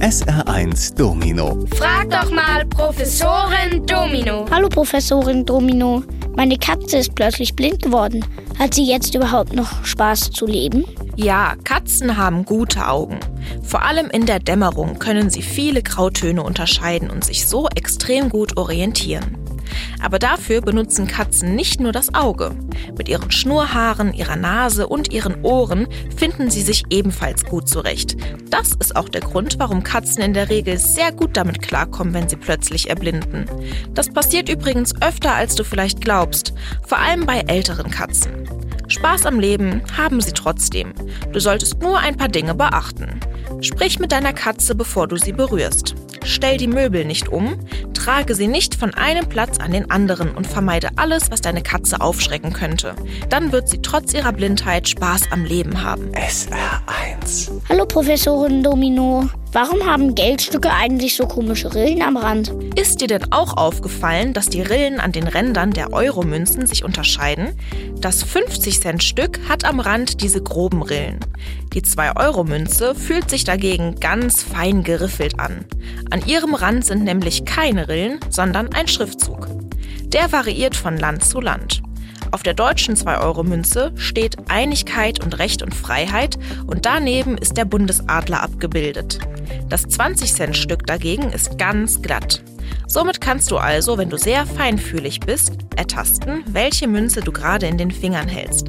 SR1 0.00 0.94
Domino. 0.94 1.58
Frag 1.74 2.08
doch 2.10 2.30
mal 2.30 2.64
Professorin 2.66 3.84
Domino. 3.84 4.46
Hallo 4.48 4.68
Professorin 4.68 5.44
Domino. 5.44 6.04
Meine 6.36 6.56
Katze 6.56 6.98
ist 6.98 7.16
plötzlich 7.16 7.56
blind 7.56 7.82
geworden. 7.82 8.24
Hat 8.60 8.74
sie 8.74 8.84
jetzt 8.84 9.16
überhaupt 9.16 9.54
noch 9.54 9.84
Spaß 9.84 10.30
zu 10.30 10.46
leben? 10.46 10.84
Ja, 11.16 11.56
Katzen 11.64 12.16
haben 12.16 12.44
gute 12.44 12.86
Augen. 12.86 13.18
Vor 13.64 13.82
allem 13.82 14.08
in 14.08 14.24
der 14.24 14.38
Dämmerung 14.38 15.00
können 15.00 15.30
sie 15.30 15.42
viele 15.42 15.82
Grautöne 15.82 16.44
unterscheiden 16.44 17.10
und 17.10 17.24
sich 17.24 17.48
so 17.48 17.68
extrem 17.74 18.28
gut 18.28 18.56
orientieren. 18.56 19.36
Aber 20.00 20.18
dafür 20.18 20.60
benutzen 20.60 21.06
Katzen 21.06 21.54
nicht 21.54 21.80
nur 21.80 21.92
das 21.92 22.14
Auge. 22.14 22.54
Mit 22.96 23.08
ihren 23.08 23.30
Schnurhaaren, 23.30 24.12
ihrer 24.12 24.36
Nase 24.36 24.86
und 24.86 25.12
ihren 25.12 25.42
Ohren 25.44 25.86
finden 26.16 26.50
sie 26.50 26.62
sich 26.62 26.84
ebenfalls 26.90 27.44
gut 27.44 27.68
zurecht. 27.68 28.16
Das 28.50 28.72
ist 28.78 28.96
auch 28.96 29.08
der 29.08 29.20
Grund, 29.20 29.58
warum 29.58 29.82
Katzen 29.82 30.22
in 30.22 30.34
der 30.34 30.48
Regel 30.48 30.78
sehr 30.78 31.12
gut 31.12 31.36
damit 31.36 31.62
klarkommen, 31.62 32.14
wenn 32.14 32.28
sie 32.28 32.36
plötzlich 32.36 32.88
erblinden. 32.88 33.46
Das 33.94 34.10
passiert 34.10 34.48
übrigens 34.48 34.94
öfter, 35.02 35.34
als 35.34 35.54
du 35.54 35.64
vielleicht 35.64 36.00
glaubst, 36.00 36.52
vor 36.86 36.98
allem 36.98 37.26
bei 37.26 37.40
älteren 37.40 37.90
Katzen. 37.90 38.48
Spaß 38.88 39.26
am 39.26 39.38
Leben 39.38 39.82
haben 39.96 40.20
sie 40.20 40.32
trotzdem. 40.32 40.94
Du 41.32 41.40
solltest 41.40 41.80
nur 41.82 41.98
ein 41.98 42.16
paar 42.16 42.28
Dinge 42.28 42.54
beachten. 42.54 43.20
Sprich 43.60 43.98
mit 43.98 44.12
deiner 44.12 44.32
Katze, 44.32 44.74
bevor 44.74 45.06
du 45.06 45.16
sie 45.16 45.32
berührst. 45.32 45.94
Stell 46.24 46.56
die 46.56 46.68
Möbel 46.68 47.04
nicht 47.04 47.28
um, 47.28 47.58
trage 48.08 48.34
sie 48.34 48.46
nicht 48.46 48.74
von 48.74 48.94
einem 48.94 49.28
Platz 49.28 49.58
an 49.58 49.70
den 49.70 49.90
anderen 49.90 50.30
und 50.34 50.46
vermeide 50.46 50.88
alles, 50.96 51.30
was 51.30 51.42
deine 51.42 51.60
Katze 51.60 52.00
aufschrecken 52.00 52.54
könnte. 52.54 52.96
Dann 53.28 53.52
wird 53.52 53.68
sie 53.68 53.82
trotz 53.82 54.14
ihrer 54.14 54.32
Blindheit 54.32 54.88
Spaß 54.88 55.30
am 55.30 55.44
Leben 55.44 55.82
haben. 55.82 56.10
SR1. 56.12 57.50
Hallo 57.68 57.84
Professorin 57.84 58.62
Domino. 58.62 59.28
Warum 59.52 59.86
haben 59.86 60.14
Geldstücke 60.14 60.70
eigentlich 60.70 61.16
so 61.16 61.26
komische 61.26 61.74
Rillen 61.74 62.02
am 62.02 62.18
Rand? 62.18 62.52
Ist 62.76 63.00
dir 63.00 63.08
denn 63.08 63.32
auch 63.32 63.56
aufgefallen, 63.56 64.34
dass 64.34 64.50
die 64.50 64.60
Rillen 64.60 65.00
an 65.00 65.12
den 65.12 65.26
Rändern 65.26 65.70
der 65.70 65.94
Euromünzen 65.94 66.66
sich 66.66 66.84
unterscheiden? 66.84 67.58
Das 67.98 68.26
50-Cent-Stück 68.26 69.40
hat 69.48 69.64
am 69.64 69.80
Rand 69.80 70.20
diese 70.20 70.42
groben 70.42 70.82
Rillen. 70.82 71.20
Die 71.72 71.80
2-Euro-Münze 71.80 72.94
fühlt 72.94 73.30
sich 73.30 73.44
dagegen 73.44 73.98
ganz 74.00 74.42
fein 74.42 74.82
geriffelt 74.84 75.40
an. 75.40 75.64
An 76.10 76.26
ihrem 76.26 76.54
Rand 76.54 76.84
sind 76.84 77.04
nämlich 77.04 77.46
keine 77.46 77.88
Rillen, 77.88 78.20
sondern 78.28 78.74
ein 78.74 78.86
Schriftzug. 78.86 79.48
Der 80.04 80.30
variiert 80.30 80.76
von 80.76 80.98
Land 80.98 81.24
zu 81.24 81.40
Land. 81.40 81.82
Auf 82.30 82.42
der 82.42 82.52
deutschen 82.52 82.94
2-Euro-Münze 82.94 83.92
steht 83.96 84.36
Einigkeit 84.50 85.24
und 85.24 85.38
Recht 85.38 85.62
und 85.62 85.74
Freiheit 85.74 86.38
und 86.66 86.84
daneben 86.84 87.38
ist 87.38 87.56
der 87.56 87.64
Bundesadler 87.64 88.42
abgebildet. 88.42 89.18
Das 89.68 89.86
20-Cent-Stück 89.86 90.86
dagegen 90.86 91.30
ist 91.30 91.58
ganz 91.58 92.00
glatt. 92.02 92.42
Somit 92.86 93.20
kannst 93.20 93.50
du 93.50 93.58
also, 93.58 93.98
wenn 93.98 94.08
du 94.08 94.16
sehr 94.16 94.46
feinfühlig 94.46 95.20
bist, 95.20 95.52
ertasten, 95.76 96.42
welche 96.48 96.88
Münze 96.88 97.20
du 97.20 97.32
gerade 97.32 97.66
in 97.66 97.76
den 97.76 97.90
Fingern 97.90 98.28
hältst. 98.28 98.68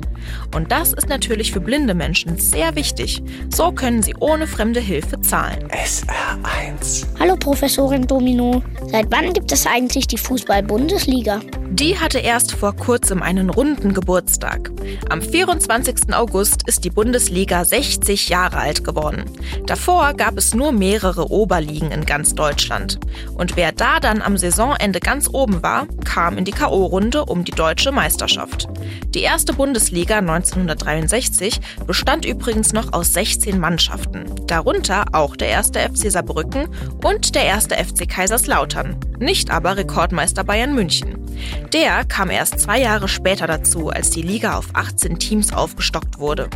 Und 0.53 0.71
das 0.71 0.93
ist 0.93 1.07
natürlich 1.07 1.51
für 1.53 1.61
blinde 1.61 1.93
Menschen 1.93 2.37
sehr 2.37 2.75
wichtig. 2.75 3.23
So 3.49 3.71
können 3.71 4.03
sie 4.03 4.15
ohne 4.19 4.45
fremde 4.45 4.81
Hilfe 4.81 5.21
zahlen. 5.21 5.69
SR1. 5.69 7.05
Hallo 7.17 7.35
Professorin 7.37 8.05
Domino. 8.05 8.61
Seit 8.87 9.09
wann 9.09 9.33
gibt 9.33 9.51
es 9.51 9.65
eigentlich 9.65 10.07
die 10.07 10.17
Fußball-Bundesliga? 10.17 11.39
Die 11.71 11.99
hatte 11.99 12.17
erst 12.17 12.53
vor 12.53 12.75
kurzem 12.75 13.21
einen 13.21 13.51
runden 13.51 13.93
Geburtstag. 13.93 14.71
Am 15.09 15.21
24. 15.21 16.13
August 16.13 16.67
ist 16.67 16.83
die 16.83 16.89
Bundesliga 16.89 17.63
60 17.63 18.27
Jahre 18.27 18.57
alt 18.57 18.83
geworden. 18.83 19.25
Davor 19.67 20.13
gab 20.15 20.37
es 20.37 20.55
nur 20.55 20.71
mehrere 20.71 21.29
Oberligen 21.29 21.91
in 21.91 22.05
ganz 22.05 22.33
Deutschland. 22.33 22.99
Und 23.35 23.55
wer 23.55 23.71
da 23.71 23.99
dann 23.99 24.23
am 24.23 24.35
Saisonende 24.35 24.99
ganz 24.99 25.29
oben 25.31 25.61
war, 25.61 25.85
kam 26.05 26.39
in 26.39 26.45
die 26.45 26.51
K.O.-Runde 26.51 27.19
um 27.29 27.43
die 27.43 27.51
deutsche 27.51 27.91
Meisterschaft. 27.91 28.67
Die 29.09 29.21
erste 29.21 29.53
Bundesliga 29.53 30.17
1963 30.17 31.61
bestand 31.85 32.25
übrigens 32.25 32.73
noch 32.73 32.93
aus 32.93 33.13
16 33.13 33.59
Mannschaften, 33.59 34.25
darunter 34.47 35.05
auch 35.13 35.35
der 35.35 35.49
erste 35.49 35.79
FC 35.79 36.11
Saarbrücken 36.11 36.67
und 37.03 37.35
der 37.35 37.43
erste 37.43 37.75
FC 37.75 38.09
Kaiserslautern, 38.09 38.97
nicht 39.19 39.51
aber 39.51 39.77
Rekordmeister 39.77 40.43
Bayern 40.43 40.73
München. 40.73 41.28
Der 41.73 42.03
kam 42.05 42.29
erst 42.29 42.59
zwei 42.59 42.79
Jahre 42.79 43.07
später 43.07 43.47
dazu, 43.47 43.89
als 43.89 44.09
die 44.09 44.21
Liga 44.21 44.57
auf 44.57 44.69
18 44.73 45.19
Teams 45.19 45.53
aufgestockt 45.53 46.19
wurde. 46.19 46.49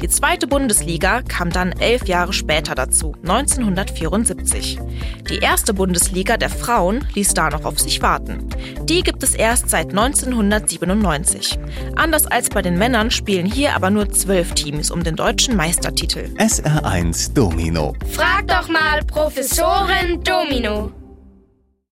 Die 0.00 0.08
zweite 0.08 0.46
Bundesliga 0.46 1.22
kam 1.22 1.50
dann 1.50 1.72
elf 1.72 2.06
Jahre 2.06 2.32
später 2.32 2.74
dazu, 2.74 3.14
1974. 3.22 4.78
Die 5.30 5.38
erste 5.38 5.74
Bundesliga 5.74 6.36
der 6.36 6.50
Frauen 6.50 7.06
ließ 7.14 7.34
da 7.34 7.50
noch 7.50 7.64
auf 7.64 7.78
sich 7.78 8.02
warten. 8.02 8.48
Die 8.84 9.02
gibt 9.02 9.22
es 9.22 9.34
erst 9.34 9.70
seit 9.70 9.90
1997. 9.90 11.58
Anders 11.96 12.26
als 12.26 12.48
bei 12.48 12.62
den 12.62 12.78
Männern 12.78 13.10
spielen 13.10 13.46
hier 13.46 13.74
aber 13.74 13.90
nur 13.90 14.10
zwölf 14.10 14.54
Teams 14.54 14.90
um 14.90 15.02
den 15.02 15.16
deutschen 15.16 15.56
Meistertitel. 15.56 16.30
SR1 16.36 17.32
Domino. 17.32 17.94
Frag 18.12 18.46
doch 18.48 18.68
mal 18.68 19.00
Professorin 19.04 20.22
Domino. 20.22 20.92